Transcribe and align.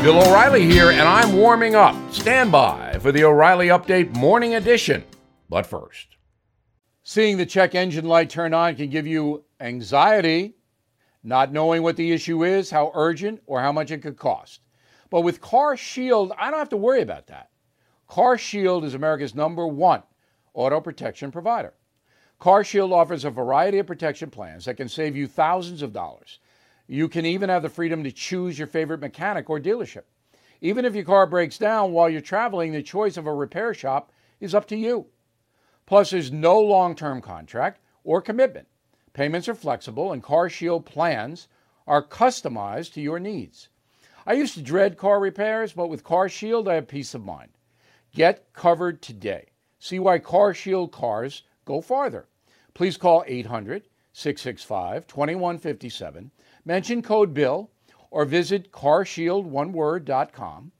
Bill 0.00 0.22
O'Reilly 0.22 0.64
here, 0.64 0.90
and 0.92 1.02
I'm 1.02 1.32
warming 1.32 1.74
up. 1.74 1.96
Stand 2.12 2.52
by 2.52 2.96
for 3.00 3.10
the 3.10 3.24
O'Reilly 3.24 3.66
Update 3.66 4.14
Morning 4.14 4.54
Edition. 4.54 5.02
But 5.48 5.66
first, 5.66 6.16
seeing 7.02 7.36
the 7.36 7.44
check 7.44 7.74
engine 7.74 8.04
light 8.04 8.30
turn 8.30 8.54
on 8.54 8.76
can 8.76 8.90
give 8.90 9.08
you 9.08 9.44
anxiety, 9.58 10.54
not 11.24 11.50
knowing 11.50 11.82
what 11.82 11.96
the 11.96 12.12
issue 12.12 12.44
is, 12.44 12.70
how 12.70 12.92
urgent, 12.94 13.42
or 13.46 13.60
how 13.60 13.72
much 13.72 13.90
it 13.90 14.00
could 14.00 14.16
cost. 14.16 14.60
But 15.10 15.22
with 15.22 15.40
Car 15.40 15.76
Shield, 15.76 16.32
I 16.38 16.52
don't 16.52 16.60
have 16.60 16.68
to 16.68 16.76
worry 16.76 17.02
about 17.02 17.26
that. 17.26 17.50
Car 18.06 18.38
Shield 18.38 18.84
is 18.84 18.94
America's 18.94 19.34
number 19.34 19.66
one 19.66 20.04
auto 20.54 20.80
protection 20.80 21.32
provider. 21.32 21.74
Car 22.38 22.62
Shield 22.62 22.92
offers 22.92 23.24
a 23.24 23.30
variety 23.30 23.78
of 23.78 23.88
protection 23.88 24.30
plans 24.30 24.66
that 24.66 24.76
can 24.76 24.88
save 24.88 25.16
you 25.16 25.26
thousands 25.26 25.82
of 25.82 25.92
dollars. 25.92 26.38
You 26.90 27.06
can 27.06 27.26
even 27.26 27.50
have 27.50 27.62
the 27.62 27.68
freedom 27.68 28.02
to 28.02 28.10
choose 28.10 28.58
your 28.58 28.66
favorite 28.66 29.00
mechanic 29.00 29.50
or 29.50 29.60
dealership. 29.60 30.04
Even 30.62 30.86
if 30.86 30.94
your 30.94 31.04
car 31.04 31.26
breaks 31.26 31.58
down 31.58 31.92
while 31.92 32.08
you're 32.08 32.22
traveling, 32.22 32.72
the 32.72 32.82
choice 32.82 33.18
of 33.18 33.26
a 33.26 33.34
repair 33.34 33.74
shop 33.74 34.10
is 34.40 34.54
up 34.54 34.66
to 34.68 34.76
you. 34.76 35.06
Plus, 35.84 36.10
there's 36.10 36.32
no 36.32 36.58
long 36.58 36.96
term 36.96 37.20
contract 37.20 37.80
or 38.04 38.22
commitment. 38.22 38.68
Payments 39.12 39.48
are 39.48 39.54
flexible, 39.54 40.12
and 40.12 40.22
Car 40.22 40.48
Shield 40.48 40.86
plans 40.86 41.48
are 41.86 42.02
customized 42.02 42.94
to 42.94 43.02
your 43.02 43.18
needs. 43.18 43.68
I 44.26 44.32
used 44.32 44.54
to 44.54 44.62
dread 44.62 44.96
car 44.96 45.20
repairs, 45.20 45.72
but 45.72 45.88
with 45.88 46.04
Car 46.04 46.28
Shield, 46.28 46.68
I 46.68 46.74
have 46.74 46.88
peace 46.88 47.14
of 47.14 47.24
mind. 47.24 47.50
Get 48.14 48.52
covered 48.52 49.02
today. 49.02 49.48
See 49.78 49.98
why 49.98 50.18
Car 50.18 50.54
Shield 50.54 50.90
cars 50.92 51.42
go 51.64 51.80
farther. 51.80 52.28
Please 52.74 52.96
call 52.96 53.24
800 53.26 53.88
665 54.12 55.06
2157 55.06 56.30
mention 56.68 57.02
code 57.02 57.32
BILL 57.32 57.70
or 58.10 58.26
visit 58.26 58.70
carshieldoneword.com 58.70 60.72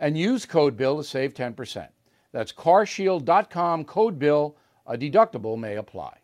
and 0.00 0.18
use 0.18 0.44
code 0.44 0.76
BILL 0.76 0.96
to 0.98 1.04
save 1.04 1.34
10%. 1.34 1.86
That's 2.32 2.52
carshield.com 2.52 3.84
code 3.84 4.18
BILL. 4.18 4.56
A 4.88 4.98
deductible 4.98 5.58
may 5.58 5.76
apply. 5.76 6.18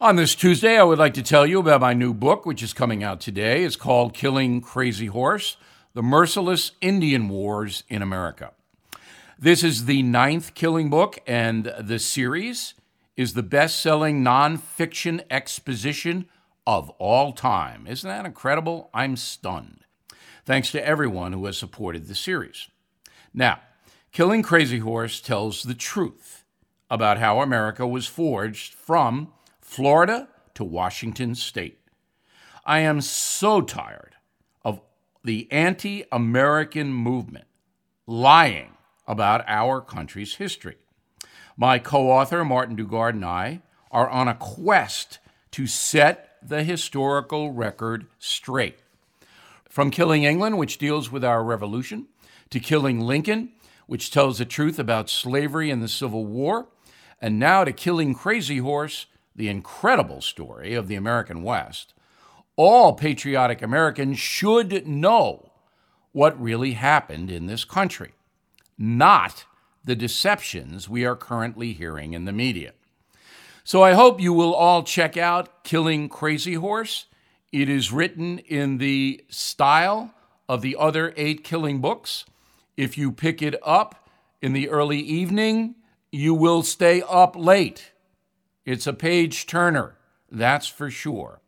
On 0.00 0.16
this 0.16 0.34
Tuesday, 0.34 0.78
I 0.78 0.84
would 0.84 0.98
like 0.98 1.14
to 1.14 1.22
tell 1.22 1.46
you 1.46 1.60
about 1.60 1.80
my 1.80 1.92
new 1.92 2.14
book, 2.14 2.46
which 2.46 2.62
is 2.62 2.72
coming 2.72 3.04
out 3.04 3.20
today. 3.20 3.64
It's 3.64 3.76
called 3.76 4.14
Killing 4.14 4.60
Crazy 4.60 5.06
Horse 5.06 5.56
The 5.92 6.02
Merciless 6.02 6.72
Indian 6.80 7.28
Wars 7.28 7.84
in 7.88 8.02
America. 8.02 8.52
This 9.38 9.64
is 9.64 9.86
the 9.86 10.02
ninth 10.02 10.54
killing 10.54 10.90
book, 10.90 11.18
and 11.26 11.72
the 11.78 11.98
series 11.98 12.74
is 13.16 13.34
the 13.34 13.42
best 13.42 13.80
selling 13.80 14.24
nonfiction 14.24 15.22
exposition 15.30 16.26
of 16.66 16.90
all 16.90 17.32
time. 17.32 17.86
Isn't 17.86 18.08
that 18.08 18.26
incredible? 18.26 18.90
I'm 18.92 19.16
stunned. 19.16 19.84
Thanks 20.44 20.70
to 20.72 20.86
everyone 20.86 21.32
who 21.32 21.44
has 21.46 21.58
supported 21.58 22.06
the 22.06 22.14
series. 22.14 22.68
Now, 23.32 23.60
Killing 24.12 24.42
Crazy 24.42 24.78
Horse 24.78 25.20
tells 25.20 25.62
the 25.62 25.74
truth 25.74 26.44
about 26.90 27.18
how 27.18 27.40
America 27.40 27.86
was 27.86 28.06
forged 28.06 28.74
from 28.74 29.32
Florida 29.60 30.28
to 30.54 30.64
Washington 30.64 31.34
state. 31.34 31.78
I 32.64 32.80
am 32.80 33.00
so 33.00 33.60
tired 33.60 34.16
of 34.64 34.80
the 35.24 35.50
anti 35.52 36.04
American 36.10 36.92
movement 36.92 37.46
lying 38.06 38.72
about 39.06 39.44
our 39.46 39.80
country's 39.80 40.34
history. 40.34 40.76
My 41.56 41.78
co 41.78 42.10
author, 42.10 42.44
Martin 42.44 42.76
Dugard, 42.76 43.10
and 43.10 43.24
I 43.24 43.62
are 43.90 44.08
on 44.08 44.28
a 44.28 44.34
quest 44.34 45.18
to 45.52 45.66
set 45.66 46.29
the 46.42 46.62
historical 46.62 47.52
record 47.52 48.06
straight. 48.18 48.78
From 49.68 49.90
Killing 49.90 50.24
England, 50.24 50.58
which 50.58 50.78
deals 50.78 51.10
with 51.12 51.24
our 51.24 51.44
revolution, 51.44 52.06
to 52.50 52.58
Killing 52.58 53.00
Lincoln, 53.00 53.50
which 53.86 54.10
tells 54.10 54.38
the 54.38 54.44
truth 54.44 54.78
about 54.78 55.10
slavery 55.10 55.70
and 55.70 55.82
the 55.82 55.88
Civil 55.88 56.26
War, 56.26 56.68
and 57.20 57.38
now 57.38 57.64
to 57.64 57.72
Killing 57.72 58.14
Crazy 58.14 58.58
Horse, 58.58 59.06
the 59.34 59.48
incredible 59.48 60.20
story 60.20 60.74
of 60.74 60.88
the 60.88 60.94
American 60.96 61.42
West, 61.42 61.94
all 62.56 62.92
patriotic 62.92 63.62
Americans 63.62 64.18
should 64.18 64.86
know 64.86 65.52
what 66.12 66.40
really 66.40 66.72
happened 66.72 67.30
in 67.30 67.46
this 67.46 67.64
country, 67.64 68.12
not 68.76 69.44
the 69.84 69.96
deceptions 69.96 70.88
we 70.88 71.04
are 71.04 71.16
currently 71.16 71.72
hearing 71.72 72.12
in 72.12 72.24
the 72.24 72.32
media. 72.32 72.72
So 73.70 73.84
I 73.84 73.92
hope 73.92 74.20
you 74.20 74.32
will 74.32 74.52
all 74.52 74.82
check 74.82 75.16
out 75.16 75.62
Killing 75.62 76.08
Crazy 76.08 76.54
Horse. 76.54 77.06
It 77.52 77.68
is 77.68 77.92
written 77.92 78.40
in 78.40 78.78
the 78.78 79.24
style 79.28 80.12
of 80.48 80.60
the 80.60 80.74
other 80.76 81.14
eight 81.16 81.44
killing 81.44 81.80
books. 81.80 82.24
If 82.76 82.98
you 82.98 83.12
pick 83.12 83.40
it 83.40 83.54
up 83.62 84.08
in 84.42 84.54
the 84.54 84.68
early 84.68 84.98
evening, 84.98 85.76
you 86.10 86.34
will 86.34 86.64
stay 86.64 87.04
up 87.08 87.36
late. 87.36 87.92
It's 88.64 88.88
a 88.88 88.92
page 88.92 89.46
turner, 89.46 89.94
that's 90.28 90.66
for 90.66 90.90
sure. 90.90 91.40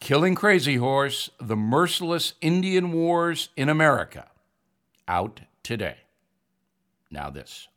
Killing 0.00 0.34
Crazy 0.34 0.76
Horse 0.76 1.30
The 1.40 1.56
Merciless 1.56 2.34
Indian 2.42 2.92
Wars 2.92 3.48
in 3.56 3.70
America. 3.70 4.28
Out 5.08 5.40
today. 5.62 5.96
Now, 7.10 7.30
this. 7.30 7.68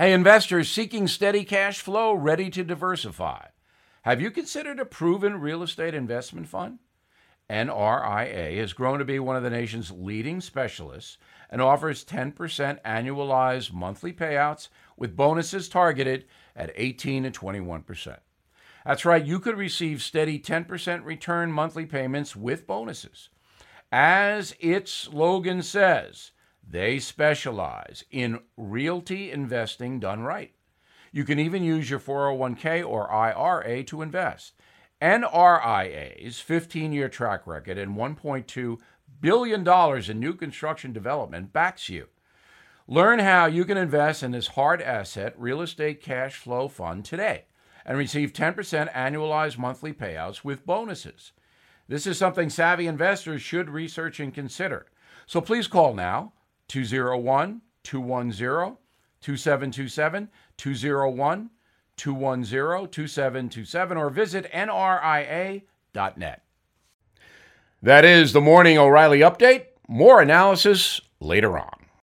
Hey, 0.00 0.12
investors 0.12 0.70
seeking 0.70 1.08
steady 1.08 1.42
cash 1.42 1.80
flow, 1.80 2.12
ready 2.14 2.50
to 2.50 2.62
diversify. 2.62 3.46
Have 4.02 4.20
you 4.20 4.30
considered 4.30 4.78
a 4.78 4.84
proven 4.84 5.40
real 5.40 5.60
estate 5.60 5.92
investment 5.92 6.46
fund? 6.46 6.78
NRIA 7.50 8.58
has 8.58 8.72
grown 8.72 9.00
to 9.00 9.04
be 9.04 9.18
one 9.18 9.34
of 9.34 9.42
the 9.42 9.50
nation's 9.50 9.90
leading 9.90 10.40
specialists 10.40 11.18
and 11.50 11.60
offers 11.60 12.04
10% 12.04 12.80
annualized 12.82 13.72
monthly 13.72 14.12
payouts 14.12 14.68
with 14.96 15.16
bonuses 15.16 15.68
targeted 15.68 16.26
at 16.54 16.70
18 16.76 17.24
and 17.24 17.36
21%. 17.36 18.18
That's 18.86 19.04
right, 19.04 19.26
you 19.26 19.40
could 19.40 19.58
receive 19.58 20.00
steady 20.00 20.38
10% 20.38 21.04
return 21.04 21.50
monthly 21.50 21.86
payments 21.86 22.36
with 22.36 22.68
bonuses. 22.68 23.30
As 23.90 24.54
its 24.60 24.92
slogan 24.92 25.60
says, 25.60 26.30
they 26.70 26.98
specialize 26.98 28.04
in 28.10 28.40
realty 28.56 29.30
investing 29.30 29.98
done 29.98 30.22
right. 30.22 30.52
You 31.12 31.24
can 31.24 31.38
even 31.38 31.62
use 31.62 31.88
your 31.88 32.00
401k 32.00 32.86
or 32.86 33.10
IRA 33.10 33.82
to 33.84 34.02
invest. 34.02 34.52
NRIA's 35.00 36.40
15 36.40 36.92
year 36.92 37.08
track 37.08 37.46
record 37.46 37.78
and 37.78 37.96
$1.2 37.96 38.78
billion 39.20 40.10
in 40.10 40.20
new 40.20 40.34
construction 40.34 40.92
development 40.92 41.52
backs 41.52 41.88
you. 41.88 42.08
Learn 42.86 43.18
how 43.18 43.46
you 43.46 43.64
can 43.64 43.76
invest 43.76 44.22
in 44.22 44.32
this 44.32 44.48
hard 44.48 44.82
asset 44.82 45.34
real 45.38 45.60
estate 45.60 46.02
cash 46.02 46.36
flow 46.36 46.68
fund 46.68 47.04
today 47.04 47.44
and 47.84 47.96
receive 47.96 48.32
10% 48.32 48.92
annualized 48.92 49.56
monthly 49.56 49.92
payouts 49.92 50.44
with 50.44 50.66
bonuses. 50.66 51.32
This 51.86 52.06
is 52.06 52.18
something 52.18 52.50
savvy 52.50 52.86
investors 52.86 53.40
should 53.40 53.70
research 53.70 54.20
and 54.20 54.34
consider. 54.34 54.86
So 55.26 55.40
please 55.40 55.66
call 55.66 55.94
now 55.94 56.32
201 56.68 57.62
210 57.82 58.76
2727 59.20 60.28
201 60.56 61.50
210 61.96 62.90
2727 62.90 63.96
or 63.96 64.10
visit 64.10 64.50
nria.net. 64.52 66.42
That 67.82 68.04
is 68.04 68.32
the 68.32 68.40
Morning 68.40 68.78
O'Reilly 68.78 69.20
Update. 69.20 69.66
More 69.86 70.20
analysis 70.20 71.00
later 71.20 71.58
on. 71.58 71.77